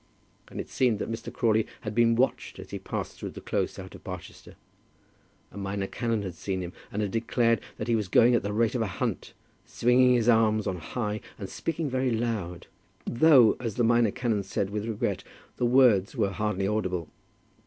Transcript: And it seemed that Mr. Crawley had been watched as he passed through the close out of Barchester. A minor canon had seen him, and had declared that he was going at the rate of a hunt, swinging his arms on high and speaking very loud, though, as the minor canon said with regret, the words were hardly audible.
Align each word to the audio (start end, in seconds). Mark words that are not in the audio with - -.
And 0.47 0.59
it 0.59 0.67
seemed 0.67 0.97
that 0.97 1.11
Mr. 1.11 1.31
Crawley 1.31 1.67
had 1.81 1.93
been 1.93 2.15
watched 2.15 2.57
as 2.57 2.71
he 2.71 2.79
passed 2.79 3.19
through 3.19 3.29
the 3.29 3.39
close 3.39 3.77
out 3.77 3.93
of 3.93 4.03
Barchester. 4.03 4.55
A 5.51 5.59
minor 5.59 5.85
canon 5.85 6.23
had 6.23 6.33
seen 6.33 6.61
him, 6.63 6.73
and 6.91 7.03
had 7.03 7.11
declared 7.11 7.61
that 7.77 7.87
he 7.87 7.95
was 7.95 8.07
going 8.07 8.33
at 8.33 8.41
the 8.41 8.51
rate 8.51 8.73
of 8.73 8.81
a 8.81 8.87
hunt, 8.87 9.35
swinging 9.63 10.15
his 10.15 10.27
arms 10.27 10.65
on 10.65 10.77
high 10.79 11.21
and 11.37 11.49
speaking 11.51 11.87
very 11.87 12.09
loud, 12.09 12.65
though, 13.05 13.55
as 13.59 13.75
the 13.75 13.83
minor 13.83 14.09
canon 14.09 14.41
said 14.41 14.71
with 14.71 14.87
regret, 14.87 15.23
the 15.57 15.67
words 15.67 16.15
were 16.15 16.31
hardly 16.31 16.65
audible. 16.67 17.07